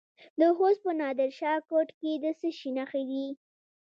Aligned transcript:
د 0.39 0.41
خوست 0.57 0.81
په 0.85 0.91
نادر 1.01 1.29
شاه 1.39 1.59
کوټ 1.69 1.89
کې 1.99 2.11
د 2.23 2.25
څه 2.39 2.49
شي 2.57 2.69
نښې 2.77 3.03
دي؟ 3.09 3.25